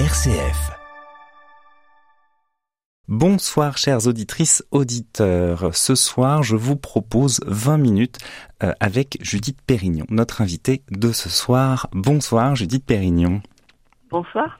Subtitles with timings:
[0.00, 0.72] RCF.
[3.06, 5.70] Bonsoir chères auditrices, auditeurs.
[5.72, 8.18] Ce soir, je vous propose 20 minutes
[8.64, 11.86] euh, avec Judith Pérignon, notre invitée de ce soir.
[11.92, 13.40] Bonsoir Judith Pérignon.
[14.10, 14.58] Bonsoir.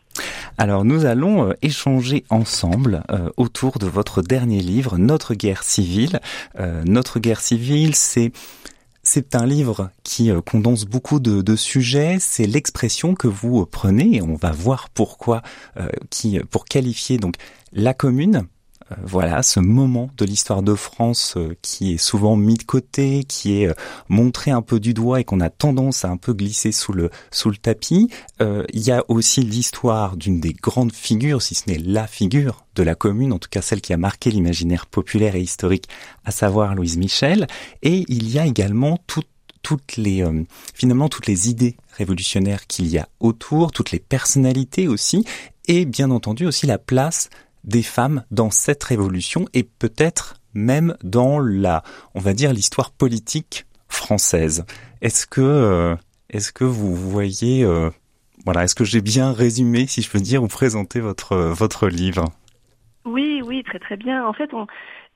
[0.56, 6.20] Alors nous allons euh, échanger ensemble euh, autour de votre dernier livre, Notre guerre civile.
[6.84, 8.30] Notre guerre civile, c'est
[9.14, 12.16] c'est un livre qui condense beaucoup de, sujets.
[12.18, 15.42] C'est l'expression que vous prenez, et on va voir pourquoi,
[16.10, 17.36] qui pour qualifier donc
[17.72, 18.42] la commune, euh,
[19.02, 23.62] voilà, ce moment de l'histoire de France euh, qui est souvent mis de côté, qui
[23.62, 23.74] est euh,
[24.08, 27.10] montré un peu du doigt et qu'on a tendance à un peu glisser sous le
[27.30, 28.10] sous le tapis.
[28.40, 32.82] il y a aussi l'histoire d'une des grandes figures, si ce n'est la figure de
[32.82, 35.88] la commune, en tout cas celle qui a marqué l'imaginaire populaire et historique,
[36.24, 37.46] à savoir Louise Michel.
[37.82, 40.24] Et il y a également toutes les
[40.74, 45.24] finalement toutes les idées révolutionnaires qu'il y a autour, toutes les personnalités aussi,
[45.66, 47.30] et bien entendu aussi la place
[47.64, 51.82] des femmes dans cette révolution et peut-être même dans la,
[52.14, 54.64] on va dire, l'histoire politique française.
[55.02, 55.96] Est-ce que, euh,
[56.30, 57.90] est-ce que vous voyez, euh,
[58.44, 62.24] voilà, est-ce que j'ai bien résumé, si je peux dire, ou présenter votre votre livre?
[63.04, 64.24] Oui, oui, très très bien.
[64.26, 64.66] En fait, on,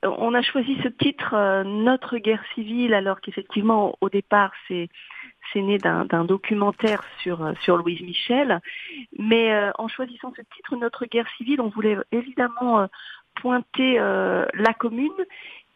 [0.02, 4.88] on a choisi ce titre, euh, Notre guerre civile, alors qu'effectivement, au départ, c'est
[5.52, 8.60] c'est né d'un documentaire sur, euh, sur Louise Michel.
[9.18, 12.86] Mais euh, en choisissant ce titre, Notre guerre civile, on voulait évidemment euh,
[13.41, 15.12] pointer la commune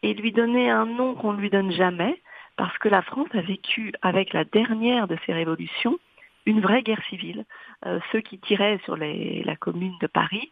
[0.01, 2.21] et lui donner un nom qu'on ne lui donne jamais,
[2.57, 5.97] parce que la France a vécu avec la dernière de ces révolutions
[6.45, 7.45] une vraie guerre civile.
[7.85, 10.51] Euh, ceux qui tiraient sur les, la commune de Paris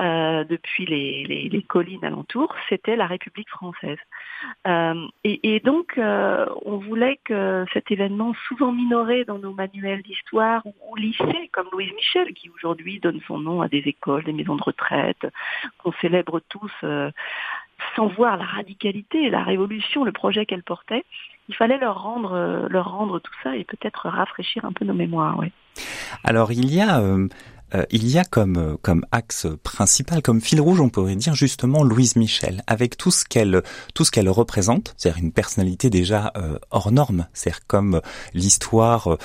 [0.00, 3.98] euh, depuis les, les, les, collines alentours, c'était la République française.
[4.66, 10.02] Euh, et, et, donc, euh, on voulait que cet événement, souvent minoré dans nos manuels
[10.02, 14.24] d'histoire ou, ou lycées, comme Louise Michel, qui aujourd'hui donne son nom à des écoles,
[14.24, 15.26] des maisons de retraite,
[15.78, 17.10] qu'on célèbre tous euh,
[17.96, 21.04] sans voir la radicalité, la révolution, le projet qu'elle portait,
[21.48, 24.94] il fallait leur rendre, euh, leur rendre tout ça et peut-être rafraîchir un peu nos
[24.94, 25.38] mémoires.
[25.38, 25.52] Oui.
[26.22, 27.28] Alors il y a euh,
[27.74, 31.82] euh, il y a comme comme axe principal, comme fil rouge, on pourrait dire justement
[31.82, 33.62] Louise Michel, avec tout ce qu'elle
[33.94, 36.32] tout ce qu'elle représente, c'est-à-dire une personnalité déjà
[36.70, 38.00] hors norme, c'est-à-dire comme
[38.32, 39.18] l'histoire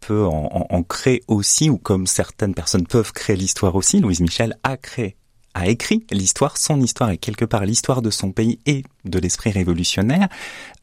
[0.00, 4.00] peut en, en, en, créer aussi, ou comme certaines personnes peuvent créer l'histoire aussi.
[4.00, 5.16] Louise Michel a créé
[5.56, 9.50] a écrit l'histoire, son histoire est quelque part l'histoire de son pays et de l'esprit
[9.50, 10.28] révolutionnaire.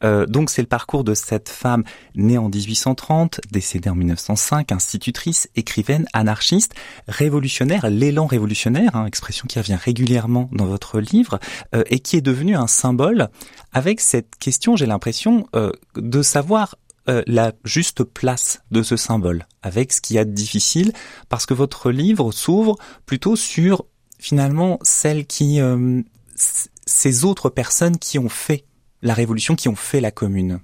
[0.02, 1.84] Euh, donc c'est le parcours de cette femme
[2.16, 6.74] née en 1830, décédée en 1905, institutrice, écrivaine, anarchiste,
[7.06, 11.38] révolutionnaire, l'élan révolutionnaire, hein, expression qui revient régulièrement dans votre livre,
[11.74, 13.28] euh, et qui est devenue un symbole
[13.72, 16.74] avec cette question, j'ai l'impression, euh, de savoir
[17.08, 20.90] euh, la juste place de ce symbole, avec ce qu'il y a de difficile,
[21.28, 23.84] parce que votre livre s'ouvre plutôt sur
[24.24, 26.00] finalement celles qui, euh,
[26.34, 28.64] ces autres personnes qui ont fait
[29.02, 30.60] la révolution, qui ont fait la commune.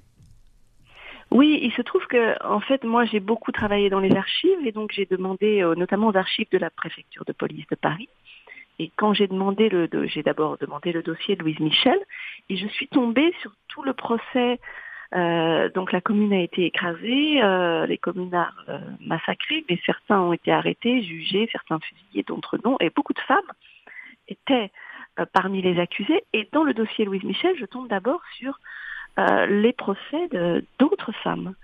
[1.31, 4.73] Oui, il se trouve que, en fait, moi, j'ai beaucoup travaillé dans les archives et
[4.73, 8.09] donc j'ai demandé, euh, notamment aux archives de la préfecture de police de Paris.
[8.79, 11.99] Et quand j'ai demandé le, j'ai d'abord demandé le dossier de Louise Michel
[12.49, 14.59] et je suis tombée sur tout le procès.
[15.15, 20.33] Euh, donc la commune a été écrasée, euh, les communards euh, massacrés, mais certains ont
[20.33, 23.41] été arrêtés, jugés, certains fusillés, d'autres non, et beaucoup de femmes
[24.29, 24.71] étaient
[25.19, 26.23] euh, parmi les accusés.
[26.33, 28.59] Et dans le dossier Louise Michel, je tombe d'abord sur
[29.49, 30.31] les procès
[30.79, 31.55] d'autres femmes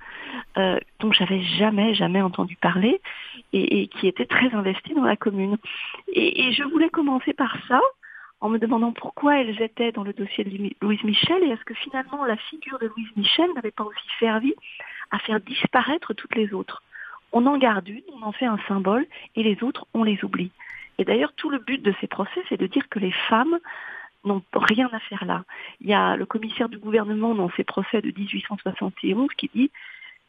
[0.57, 3.01] dont j'avais jamais, jamais entendu parler
[3.55, 5.57] et, et, qui étaient très investies dans la commune.
[6.13, 7.81] Et, et, je voulais commencer par ça,
[8.41, 11.75] en me demandant pourquoi elles étaient dans le dossier de Louise Michel et est-ce que
[11.75, 14.55] finalement la figure de Louise Michel n'avait pas aussi servi
[15.11, 16.83] à faire disparaître toutes les autres.
[17.33, 20.51] On en garde une, on en fait un symbole et les autres, on les oublie.
[20.99, 23.59] Et d'ailleurs, tout le but de ces procès, c'est de dire que les femmes
[24.25, 25.45] n'ont rien à faire là.
[25.81, 29.71] Il y a le commissaire du gouvernement dans ses procès de 1871 qui dit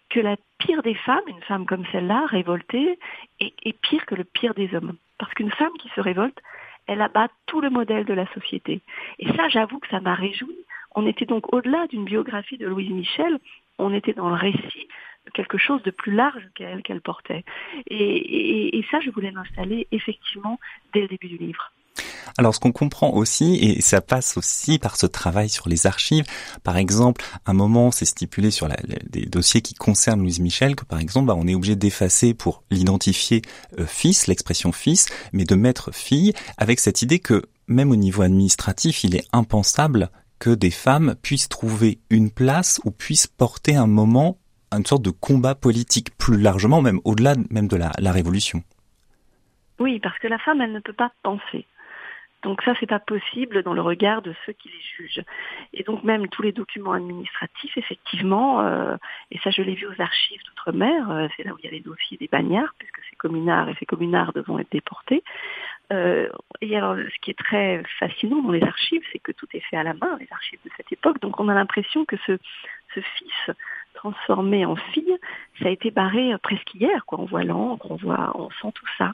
[0.10, 3.00] que la pire des femmes, une femme comme celle-là, révoltée,
[3.40, 4.96] est, est, pire que le pire des hommes.
[5.18, 6.40] Parce qu'une femme qui se révolte,
[6.88, 8.82] elle abat tout le modèle de la société.
[9.20, 10.58] Et ça, j'avoue que ça m'a réjoui.
[10.96, 13.40] On était donc au-delà d'une biographie de Louise Michel,
[13.78, 14.88] on était dans le récit
[15.34, 17.44] quelque chose de plus large qu'elle qu'elle portait.
[17.88, 20.60] Et, et, et ça, je voulais l'installer effectivement
[20.94, 21.72] dès le début du livre.
[22.38, 26.26] Alors ce qu'on comprend aussi, et ça passe aussi par ce travail sur les archives,
[26.64, 28.78] par exemple, un moment c'est stipulé sur la,
[29.10, 32.64] des dossiers qui concernent Louise Michel, que par exemple bah, on est obligé d'effacer pour
[32.72, 33.42] l'identifier
[33.80, 38.22] euh, fils, l'expression fils, mais de mettre fille, avec cette idée que même au niveau
[38.22, 40.10] administratif, il est impensable
[40.40, 44.38] que des femmes puissent trouver une place ou puissent porter un moment,
[44.72, 48.64] une sorte de combat politique plus largement, même au-delà même de la révolution.
[49.80, 51.66] Oui, parce que la femme, elle ne peut pas penser.
[52.44, 55.24] Donc ça, c'est pas possible dans le regard de ceux qui les jugent.
[55.74, 58.96] Et donc même tous les documents administratifs, effectivement, euh,
[59.32, 61.72] et ça je l'ai vu aux archives d'outre-mer, euh, c'est là où il y a
[61.72, 65.24] les dossiers des bagnards, puisque ces communards et ces communards devront être déportés.
[65.92, 66.30] Euh,
[66.62, 69.78] et alors, ce qui est très fascinant dans les archives, c'est que tout est fait
[69.78, 71.20] à la main, les archives de cette époque.
[71.22, 72.38] Donc, on a l'impression que ce,
[72.94, 73.56] ce fils
[73.98, 75.18] transformé en fille,
[75.60, 77.06] ça a été barré euh, presque hier.
[77.06, 77.20] Quoi.
[77.20, 79.12] On voit l'encre, on voit, on sent tout ça.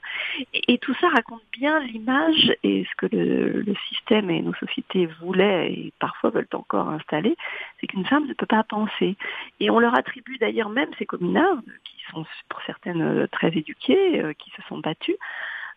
[0.53, 5.71] Et, tout ça raconte bien l'image et ce que le, système et nos sociétés voulaient
[5.71, 7.35] et parfois veulent encore installer,
[7.80, 9.15] c'est qu'une femme ne peut pas penser.
[9.59, 14.21] Et on leur attribue d'ailleurs même ces communards, qui sont pour certaines euh, très éduquées,
[14.21, 15.18] euh, qui se sont battues,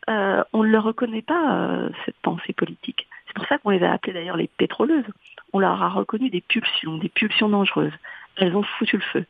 [0.09, 3.09] on ne leur reconnaît pas cette pensée politique.
[3.27, 5.11] C'est pour ça qu'on les a appelées d'ailleurs les pétroleuses.
[5.53, 7.99] On leur a reconnu des pulsions, des pulsions dangereuses
[8.37, 9.25] elles ont foutu le feu.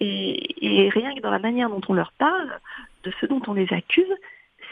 [0.00, 2.58] Et, rien que dans la manière dont on leur parle,
[3.04, 4.12] de ce dont on les accuse,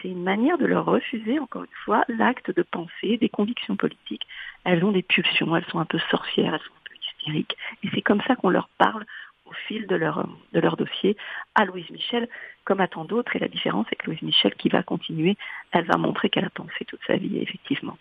[0.01, 4.27] c'est une manière de leur refuser, encore une fois, l'acte de pensée, des convictions politiques.
[4.65, 7.57] Elles ont des pulsions, elles sont un peu sorcières, elles sont un peu hystériques.
[7.83, 9.05] Et c'est comme ça qu'on leur parle
[9.47, 11.17] au fil de leur, de leur dossier
[11.55, 12.29] à Louise Michel,
[12.65, 13.35] comme à tant d'autres.
[13.35, 15.37] Et la différence, c'est que Louise Michel, qui va continuer,
[15.73, 17.97] elle va montrer qu'elle a pensé toute sa vie, effectivement.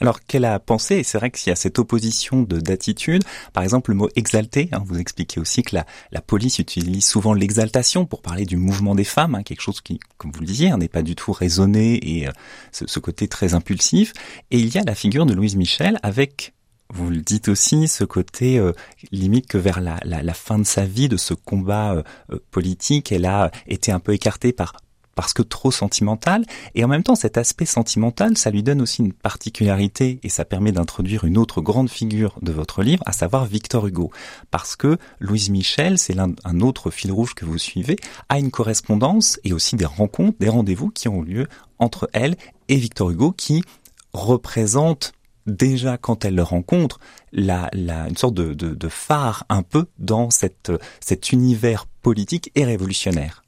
[0.00, 3.62] Alors qu'elle a pensé, et c'est vrai qu'il y a cette opposition de d'attitude, par
[3.62, 8.06] exemple le mot exalté, hein, vous expliquez aussi que la, la police utilise souvent l'exaltation
[8.06, 10.78] pour parler du mouvement des femmes, hein, quelque chose qui, comme vous le disiez, hein,
[10.78, 12.32] n'est pas du tout raisonné et euh,
[12.72, 14.12] ce, côté très impulsif.
[14.50, 16.52] Et il y a la figure de Louise Michel avec
[16.90, 18.72] vous le dites aussi, ce côté euh,
[19.12, 23.26] limite que vers la, la, fin de sa vie, de ce combat euh, politique, elle
[23.26, 24.74] a été un peu écartée par
[25.18, 26.44] parce que trop sentimental.
[26.76, 30.44] Et en même temps, cet aspect sentimental, ça lui donne aussi une particularité et ça
[30.44, 34.12] permet d'introduire une autre grande figure de votre livre, à savoir Victor Hugo.
[34.52, 37.96] Parce que Louise Michel, c'est un autre fil rouge que vous suivez,
[38.28, 41.48] a une correspondance et aussi des rencontres, des rendez-vous qui ont lieu
[41.80, 42.36] entre elle
[42.68, 43.64] et Victor Hugo qui
[44.12, 45.14] représente
[45.48, 47.00] déjà quand elle le rencontre
[47.32, 53.42] une sorte de, phare un peu dans cet univers politique et révolutionnaire.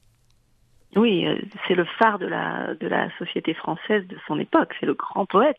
[0.97, 4.87] Oui, euh, c'est le phare de la, de la société française de son époque, c'est
[4.87, 5.59] le grand poète.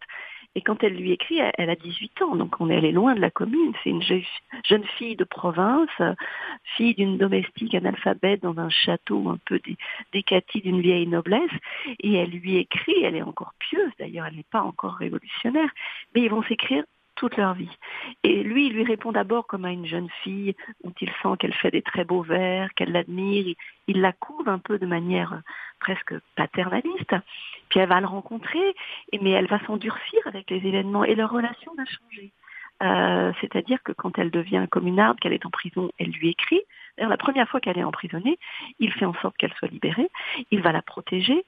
[0.53, 3.15] Et quand elle lui écrit, elle, a 18 ans, donc on est, elle est loin
[3.15, 3.71] de la commune.
[3.83, 5.89] C'est une jeune fille de province,
[6.75, 9.61] fille d'une domestique analphabète dans un château un peu
[10.11, 11.51] décati d'une vieille noblesse.
[12.01, 15.69] Et elle lui écrit, elle est encore pieuse d'ailleurs, elle n'est pas encore révolutionnaire,
[16.13, 16.83] mais ils vont s'écrire
[17.21, 17.77] toute leur vie.
[18.23, 21.53] Et lui, il lui répond d'abord comme à une jeune fille, où il sent qu'elle
[21.53, 23.53] fait des très beaux vers, qu'elle l'admire.
[23.85, 25.39] Il la couve un peu de manière
[25.79, 27.13] presque paternaliste.
[27.69, 28.73] Puis elle va le rencontrer,
[29.21, 32.31] mais elle va s'endurcir avec les événements et leur relation va changer.
[32.81, 36.61] Euh, c'est-à-dire que quand elle devient communarde, qu'elle est en prison, elle lui écrit.
[36.97, 38.37] la première fois qu'elle est emprisonnée,
[38.79, 40.09] il fait en sorte qu'elle soit libérée.
[40.49, 41.45] Il va la protéger.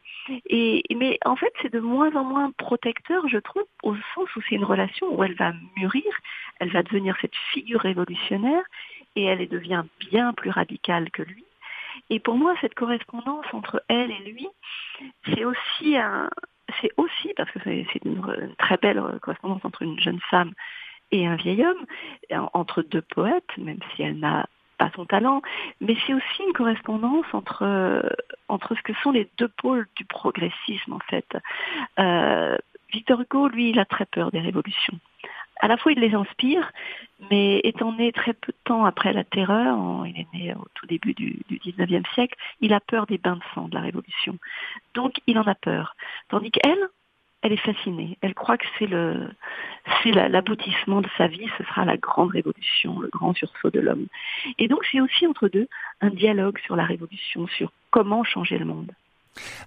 [0.47, 4.41] Et, mais en fait, c'est de moins en moins protecteur, je trouve, au sens où
[4.47, 6.03] c'est une relation où elle va mûrir,
[6.59, 8.63] elle va devenir cette figure révolutionnaire
[9.15, 11.45] et elle devient bien plus radicale que lui.
[12.09, 14.47] Et pour moi, cette correspondance entre elle et lui,
[15.25, 16.30] c'est aussi un,
[16.81, 20.53] c'est aussi parce que c'est une, très belle correspondance entre une jeune femme
[21.11, 21.85] et un vieil homme,
[22.53, 24.47] entre deux poètes, même si elle n'a
[24.77, 25.41] pas son talent,
[25.81, 28.03] mais c'est aussi une correspondance entre,
[28.47, 31.38] entre ce que sont les deux pôles du progressisme, en fait.
[31.99, 32.57] Euh,
[32.92, 34.99] Victor Hugo, lui, il a très peur des révolutions.
[35.59, 36.71] À la fois, il les inspire,
[37.31, 40.85] mais étant né très peu de temps après la terreur, il est né au tout
[40.87, 44.37] début du, du 19e siècle, il a peur des bains de sang de la révolution.
[44.94, 45.95] Donc, il en a peur.
[46.30, 46.89] Tandis qu'elle,
[47.44, 48.18] elle est fascinée.
[48.21, 48.88] Elle croit que c'est
[50.14, 54.07] l'aboutissement de sa vie, ce sera la grande révolution, le grand sursaut de l'homme.
[54.57, 55.68] Et donc c'est aussi entre deux
[56.02, 58.92] un dialogue sur la révolution, sur comment changer le monde.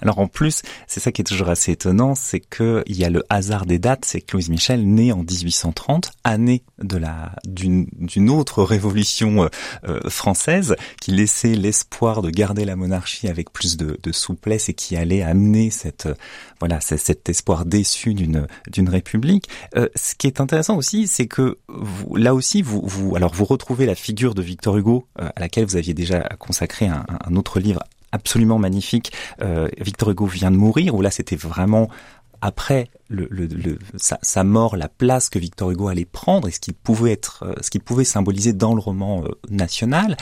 [0.02, 3.10] Alors en plus, c'est ça qui est toujours assez étonnant, c'est que il y a
[3.10, 8.30] le hasard des dates, c'est que Louise Michel naît en 1830, année de la d'une
[8.30, 9.48] autre révolution euh,
[9.88, 14.74] euh, française qui laissait l'espoir de garder la monarchie avec plus de, de souplesse et
[14.74, 16.14] qui allait amener cette euh,
[16.60, 19.48] voilà cet espoir déçu d'une d'une république.
[19.74, 23.86] ce qui est intéressant aussi, c'est que vous, là aussi vous vous alors vous retrouvez
[23.86, 27.80] la figure de Victor Hugo à laquelle vous aviez déjà consacré un, un autre livre
[28.12, 29.12] absolument magnifique.
[29.40, 31.88] Euh, Victor Hugo vient de mourir, où là c'était vraiment
[32.40, 37.12] après le, sa, mort, la place que Victor Hugo allait prendre et ce qu'il pouvait
[37.12, 40.16] être, euh, ce qu'il pouvait symboliser dans le roman euh, national.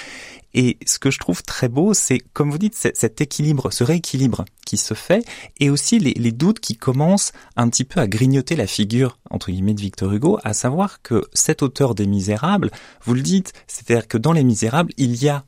[0.53, 4.45] Et ce que je trouve très beau, c'est, comme vous dites, cet équilibre, ce rééquilibre
[4.65, 5.27] qui se fait,
[5.59, 9.51] et aussi les, les, doutes qui commencent un petit peu à grignoter la figure, entre
[9.51, 12.71] guillemets, de Victor Hugo, à savoir que cet auteur des Misérables,
[13.03, 15.45] vous le dites, c'est-à-dire que dans les Misérables, il y a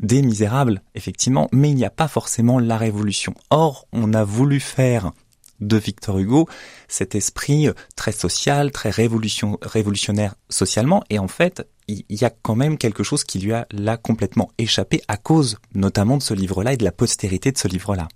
[0.00, 3.34] des misérables, effectivement, mais il n'y a pas forcément la révolution.
[3.50, 5.12] Or, on a voulu faire
[5.60, 6.46] de Victor Hugo
[6.88, 11.02] cet esprit très social, très révolution, révolutionnaire socialement.
[11.10, 14.50] Et en fait, il y a quand même quelque chose qui lui a là complètement
[14.58, 18.08] échappé à cause notamment de ce livre-là et de la postérité de ce livre-là.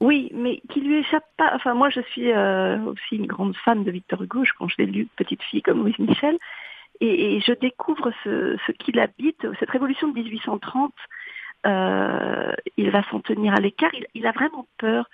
[0.00, 1.50] Oui, mais qui lui échappe pas.
[1.54, 4.86] Enfin, moi, je suis euh, aussi une grande fan de Victor Hugo quand je l'ai
[4.86, 6.36] lu petite fille comme Louise Michel,
[7.00, 10.92] et, je découvre ce, ce qu'il habite, cette révolution de 1830.
[11.66, 13.90] Euh, il va s'en tenir à l'écart.
[14.14, 15.08] Il, a vraiment peur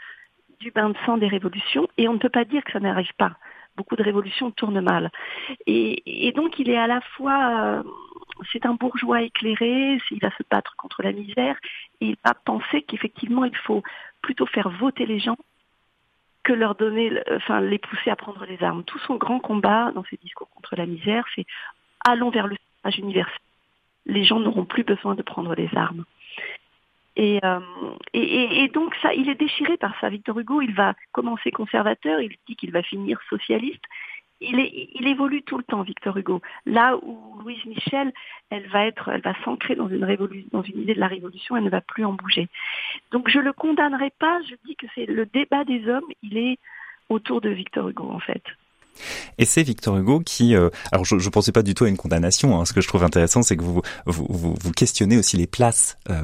[0.60, 3.12] du bain de sang des révolutions, et on ne peut pas dire que ça n'arrive
[3.16, 3.32] pas.
[3.76, 5.10] Beaucoup de révolutions tournent mal,
[5.66, 7.82] et, et donc il est à la fois euh,
[8.52, 11.56] c'est un bourgeois éclairé, il va se battre contre la misère,
[12.00, 13.82] et il va penser qu'effectivement il faut
[14.20, 15.38] plutôt faire voter les gens
[16.42, 18.84] que leur donner, enfin les pousser à prendre les armes.
[18.84, 21.46] Tout son grand combat dans ses discours contre la misère, c'est
[22.04, 23.38] allons vers le suffrage universel.
[24.06, 26.04] Les gens n'auront plus besoin de prendre les armes.
[27.18, 27.60] Euh,
[28.14, 30.08] et, et, et, donc ça, il est déchiré par ça.
[30.08, 33.84] Victor Hugo, il va commencer conservateur, il dit qu'il va finir socialiste,
[34.42, 36.40] il, évolue tout le temps, Victor Hugo.
[36.66, 38.12] Là où Louise Michel,
[38.50, 38.92] elle va
[39.44, 42.48] s'ancrer dans une idée de la révolution, elle ne va plus en bouger.
[43.10, 44.40] Donc je le condamnerai pas.
[44.48, 46.04] Je dis que c'est le débat des hommes.
[46.22, 46.58] Il est
[47.08, 48.42] autour de Victor Hugo en fait.
[49.38, 51.96] Et c'est Victor Hugo qui, euh, alors je ne pensais pas du tout à une
[51.96, 52.60] condamnation.
[52.60, 52.64] Hein.
[52.64, 53.82] Ce que je trouve intéressant, c'est que vous,
[54.76, 56.22] questionnez aussi les places euh,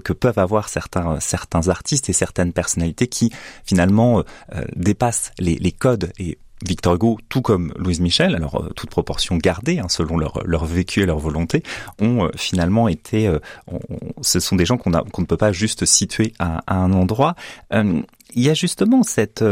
[0.00, 3.32] que peuvent avoir certains certains artistes et certaines personnalités qui
[3.64, 4.20] finalement
[4.54, 8.90] euh, dépassent les, les codes et Victor Hugo, tout comme Louise Michel, alors euh, toute
[8.90, 11.62] proportion gardée hein, selon leur, leur vécu et leur volonté,
[12.00, 13.38] ont euh, finalement été, euh,
[14.20, 17.34] ce sont des gens qu'on ne peut pas juste situer à, à un endroit.
[17.72, 18.04] il
[18.34, 19.44] y a justement cette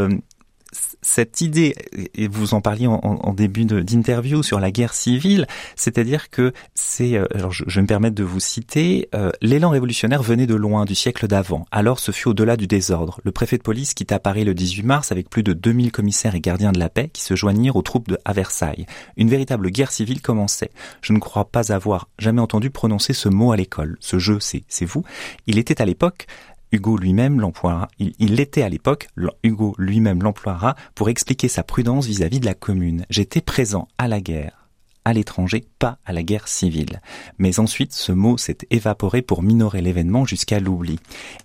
[1.02, 1.74] cette idée,
[2.14, 5.46] et vous en parliez en, début d'interview sur la guerre civile,
[5.76, 10.22] c'est-à-dire que c'est, euh, alors je, vais me permettre de vous citer, euh, l'élan révolutionnaire
[10.22, 11.66] venait de loin, du siècle d'avant.
[11.70, 13.20] Alors ce fut au-delà du désordre.
[13.24, 16.40] Le préfet de police quitta Paris le 18 mars avec plus de 2000 commissaires et
[16.40, 18.86] gardiens de la paix qui se joignirent aux troupes de à Versailles.
[19.16, 20.70] Une véritable guerre civile commençait.
[21.00, 23.96] Je ne crois pas avoir jamais entendu prononcer ce mot à l'école.
[24.00, 25.04] Ce jeu, c'est vous.
[25.46, 26.26] Il était à l'époque
[26.72, 29.08] Hugo lui-même l'emploiera, il l'était à l'époque,
[29.42, 33.04] Hugo lui-même l'emploiera pour expliquer sa prudence vis-à-vis de la commune.
[33.10, 34.68] J'étais présent à la guerre,
[35.04, 37.00] à l'étranger, pas à la guerre civile.
[37.38, 40.98] Mais ensuite, ce mot s'est évaporé pour minorer l'événement jusqu'à l'oubli.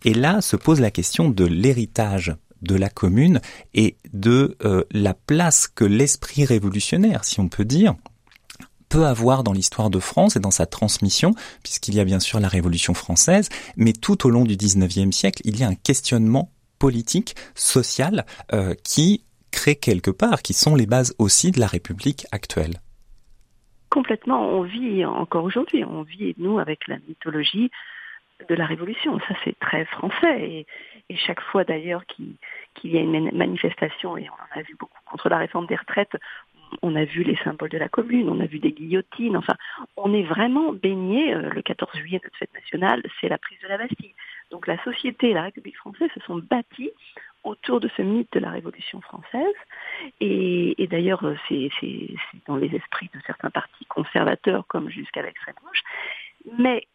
[0.03, 3.41] Et là se pose la question de l'héritage de la commune
[3.73, 7.95] et de euh, la place que l'esprit révolutionnaire, si on peut dire,
[8.89, 11.31] peut avoir dans l'histoire de France et dans sa transmission,
[11.63, 15.41] puisqu'il y a bien sûr la Révolution française, mais tout au long du XIXe siècle,
[15.45, 20.85] il y a un questionnement politique, social, euh, qui crée quelque part, qui sont les
[20.85, 22.81] bases aussi de la République actuelle.
[23.89, 27.71] Complètement, on vit encore aujourd'hui, on vit nous avec la mythologie
[28.49, 30.65] de la Révolution, ça c'est très français et,
[31.15, 32.35] chaque fois d'ailleurs qu'il
[32.83, 36.17] y a une manifestation, et on en a vu beaucoup contre la réforme des retraites,
[36.81, 39.55] on a vu les symboles de la commune, on a vu des guillotines, enfin,
[39.97, 43.67] on est vraiment baigné, euh, le 14 juillet, notre fête nationale, c'est la prise de
[43.67, 44.13] la Bastille.
[44.51, 46.91] Donc la société et la République française se sont bâties
[47.43, 49.55] autour de ce mythe de la Révolution française.
[50.19, 51.69] Et, d'ailleurs, euh, c'est
[52.47, 55.83] dans les esprits de certains partis conservateurs comme jusqu'à l'extrême gauche.
[56.59, 56.87] Mais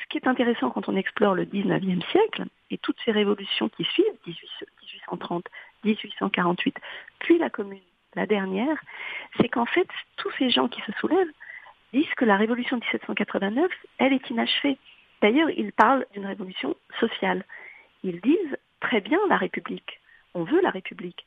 [0.00, 3.84] ce qui est intéressant quand on explore le 19e siècle et toutes ces révolutions qui
[3.84, 5.44] suivent, 1830,
[5.84, 6.76] 1848,
[7.18, 7.80] puis la Commune
[8.14, 8.76] la dernière,
[9.36, 11.32] c'est qu'en fait, tous ces gens qui se soulèvent
[11.92, 14.78] disent que la révolution de 1789, elle est inachevée.
[15.22, 17.44] D'ailleurs, ils parlent d'une révolution sociale.
[18.02, 20.00] Ils disent très bien la République.
[20.34, 21.24] On veut la République.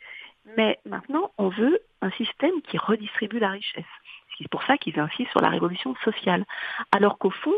[0.58, 3.84] Mais maintenant, on veut un système qui redistribue la richesse.
[4.38, 6.46] C'est pour ça qu'ils insistent sur la révolution sociale.
[6.92, 7.54] Alors qu'au fond,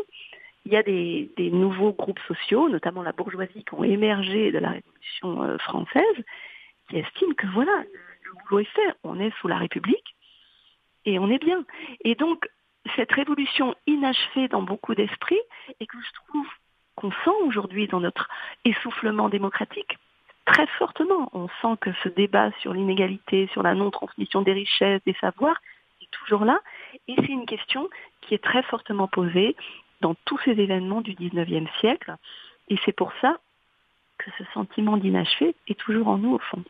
[0.66, 4.70] il y a des, nouveaux groupes sociaux, notamment la bourgeoisie, qui ont émergé de la
[4.70, 6.24] Révolution euh, française,
[6.88, 7.84] qui estiment que voilà,
[9.04, 10.14] On est sous la République
[11.04, 11.64] et on est bien.
[12.04, 12.48] Et donc,
[12.96, 15.40] cette révolution inachevée dans beaucoup d'esprits
[15.80, 16.46] et que je trouve
[16.96, 18.28] qu'on sent aujourd'hui dans notre
[18.64, 19.98] essoufflement démocratique
[20.44, 21.30] très fortement.
[21.32, 25.60] On sent que ce débat sur l'inégalité, sur la non-transmission des richesses, des savoirs,
[26.02, 26.60] est toujours là.
[27.08, 27.88] Et c'est une question
[28.20, 29.56] qui est très fortement posée
[30.00, 32.14] dans tous ces événements du 19e siècle.
[32.68, 33.38] Et c'est pour ça
[34.18, 36.62] que ce sentiment d'inachevé est toujours en nous au fond.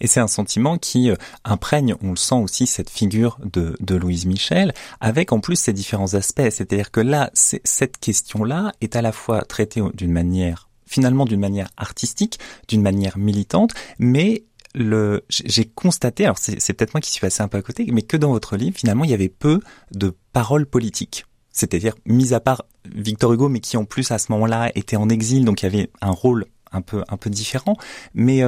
[0.00, 3.94] Et c'est un sentiment qui euh, imprègne, on le sent aussi, cette figure de, de
[3.94, 6.48] Louise Michel, avec en plus ses différents aspects.
[6.50, 11.68] C'est-à-dire que là, cette question-là est à la fois traitée d'une manière, finalement d'une manière
[11.76, 14.44] artistique, d'une manière militante, mais
[14.74, 18.02] le, j'ai constaté, alors c'est peut-être moi qui suis passé un peu à côté, mais
[18.02, 19.60] que dans votre livre, finalement, il y avait peu
[19.92, 21.24] de paroles politiques.
[21.50, 25.08] C'est-à-dire, mis à part Victor Hugo, mais qui en plus à ce moment-là était en
[25.08, 27.78] exil, donc il y avait un rôle un peu un peu différent,
[28.12, 28.42] mais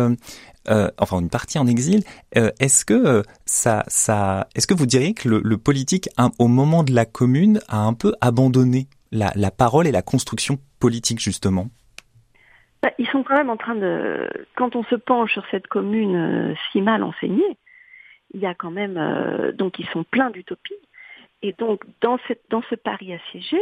[0.98, 2.02] enfin une partie en exil.
[2.32, 6.08] est-ce que ça, ça, est-ce que vous diriez que le, politique,
[6.38, 11.20] au moment de la Commune, a un peu abandonné la, parole et la construction politique
[11.20, 11.68] justement?
[12.82, 16.54] Bah, Ils sont quand même en train de, quand on se penche sur cette Commune
[16.70, 17.56] si mal enseignée,
[18.34, 20.75] il y a quand même, donc ils sont pleins d'utopie.
[21.42, 23.58] Et donc, dans, cette, dans ce Paris assiégé,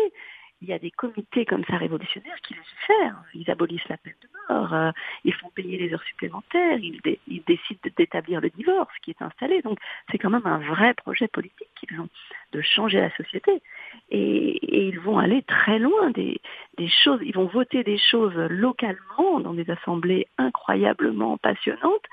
[0.62, 3.22] il y a des comités comme ça révolutionnaires qui laissent faire.
[3.34, 4.92] Ils abolissent la peine de euh,
[5.24, 7.00] ils font payer les heures supplémentaires, ils,
[7.46, 9.62] décident d'établir le divorce qui est installé.
[9.62, 9.78] Donc
[10.10, 12.08] c'est quand même un vrai projet politique qu'ils ont,
[12.52, 13.62] de changer la société.
[14.10, 16.40] Et, ils vont aller très loin des,
[16.78, 22.04] des choses, ils vont voter des choses localement dans des assemblées incroyablement passionnantes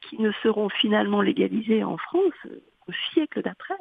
[0.00, 2.34] qui ne seront finalement légalisées en France
[2.88, 3.76] au siècle d'après.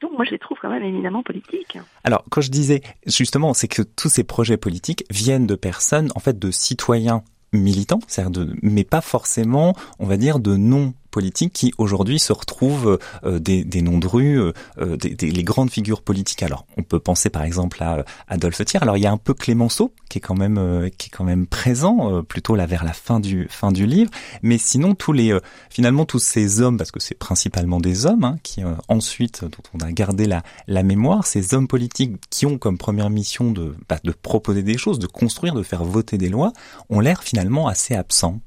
[0.00, 1.78] Donc moi je les trouve quand même éminemment politiques.
[2.04, 6.20] Alors quand je disais justement, c'est que tous ces projets politiques viennent de personnes, en
[6.20, 8.00] fait de citoyens militants,
[8.30, 13.38] de, mais pas forcément, on va dire, de non politiques qui aujourd'hui se retrouvent euh,
[13.38, 16.42] des, des, noms de rue, euh, euh, des, des, les grandes figures politiques.
[16.42, 18.82] Alors, on peut penser par exemple à Adolphe Thiers.
[18.82, 21.46] Alors, il y a un peu Clémenceau qui est quand même qui est quand même
[21.46, 24.10] présent, plutôt là vers la fin du fin du livre.
[24.42, 25.36] Mais sinon, tous les
[25.70, 29.80] finalement tous ces hommes, parce que c'est principalement des hommes hein, qui ensuite dont on
[29.80, 33.98] a gardé la la mémoire, ces hommes politiques qui ont comme première mission de bah,
[34.02, 36.52] de proposer des choses, de construire, de faire voter des lois,
[36.88, 38.40] ont l'air finalement assez absents.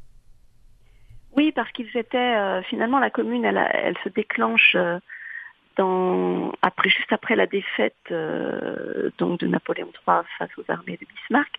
[1.36, 5.00] Oui, parce qu'ils étaient euh, finalement la commune, elle, elle se déclenche euh,
[5.78, 11.06] dans après juste après la défaite euh, donc de Napoléon III face aux armées de
[11.06, 11.52] Bismarck.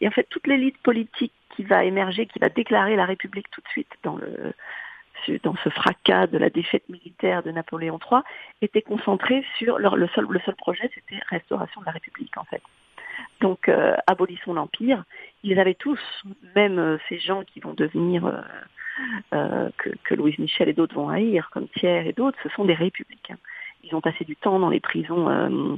[0.00, 3.60] Et en fait, toute l'élite politique qui va émerger, qui va déclarer la République tout
[3.60, 4.54] de suite dans le
[5.42, 8.20] dans ce fracas de la défaite militaire de Napoléon III,
[8.62, 12.44] était concentrée sur leur, le seul le seul projet, c'était restauration de la République en
[12.44, 12.62] fait.
[13.40, 13.70] Donc
[14.06, 15.04] abolissons l'empire.
[15.42, 16.00] Ils avaient tous,
[16.54, 18.44] même ces gens qui vont devenir
[19.32, 19.68] euh,
[20.04, 23.38] que, Louise Michel et d'autres vont haïr, comme Thiers et d'autres, ce sont des républicains.
[23.84, 25.76] Ils ont passé du temps dans les prisons euh,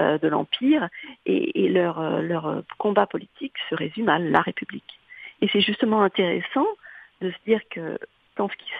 [0.00, 0.88] euh, de l'Empire
[1.26, 4.98] et, leur, leur combat politique se résume à la République.
[5.40, 6.66] Et c'est justement intéressant
[7.20, 7.98] de se dire que
[8.36, 8.70] dans ce qui,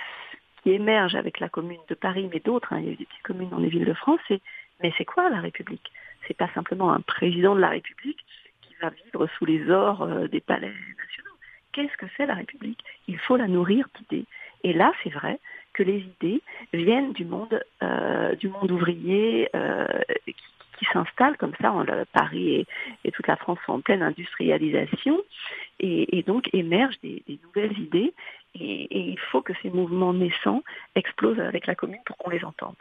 [0.63, 3.05] qui émerge avec la commune de Paris, mais d'autres, hein, il y a eu des
[3.05, 4.41] petites communes dans les villes de France, c'est
[4.81, 5.91] mais c'est quoi la République?
[6.29, 8.25] C'est pas simplement un président de la République
[8.63, 11.29] qui va vivre sous les ors des palais nationaux
[11.79, 12.81] qu'est-ce que c'est la République?
[13.07, 14.27] Il faut la nourrir d'idées.
[14.65, 15.39] Et là, c'est vrai
[15.73, 19.87] que les idées viennent du monde, euh, du monde ouvrier euh,
[20.27, 21.73] qui, s'installe comme ça.
[22.13, 22.67] Paris
[23.05, 25.21] et, toute la France sont en pleine industrialisation
[25.81, 28.15] et, donc émergent des, nouvelles idées.
[28.55, 30.63] Et il faut que ces mouvements naissants
[30.97, 32.77] explosent avec la commune pour qu'on les entende.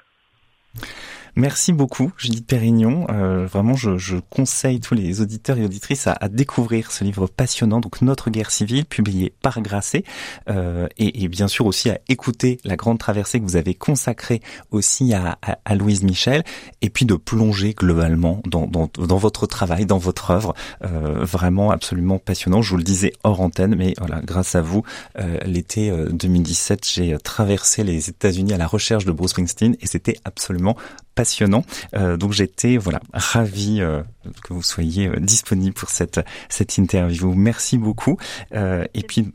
[1.37, 3.05] Merci beaucoup, Judith Pérignon.
[3.11, 7.27] Euh, vraiment, je, je, conseille tous les auditeurs et auditrices à, à, découvrir ce livre
[7.27, 10.03] passionnant, donc Notre guerre civile, publié par Grasset,
[10.49, 14.41] euh, et, et, bien sûr aussi à écouter la grande traversée que vous avez consacrée
[14.71, 16.43] aussi à, à, à Louise Michel,
[16.81, 21.69] et puis de plonger globalement dans, dans, dans votre travail, dans votre œuvre, euh, vraiment
[21.69, 22.63] absolument passionnant.
[22.63, 24.81] Je vous le disais hors antenne, mais voilà, grâce à vous,
[25.19, 29.85] euh, l'été 2017, euh, j'ai traversé les États-Unis à la recherche de Bruce Springsteen, et
[29.85, 30.66] c'était absolument
[31.15, 31.63] passionnant.
[31.95, 34.03] Euh, donc j'étais voilà ravi euh,
[34.43, 37.33] que vous soyez euh, disponible pour cette cette interview.
[37.33, 38.17] Merci beaucoup.
[38.53, 39.33] et puis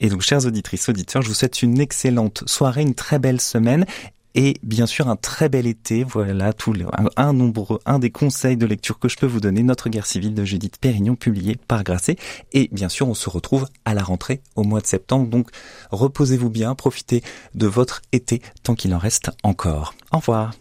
[0.00, 3.86] et donc, chers auditrices, auditeurs, je vous souhaite une excellente soirée, une très belle semaine
[4.34, 6.04] et bien sûr un très bel été.
[6.04, 6.84] Voilà tout les,
[7.16, 10.34] un, nombre, un des conseils de lecture que je peux vous donner, Notre guerre civile
[10.34, 12.16] de Judith Pérignon, publié par Grasset.
[12.52, 15.28] Et bien sûr, on se retrouve à la rentrée au mois de septembre.
[15.28, 15.50] Donc,
[15.90, 17.22] reposez-vous bien, profitez
[17.54, 19.94] de votre été tant qu'il en reste encore.
[20.12, 20.52] Au revoir.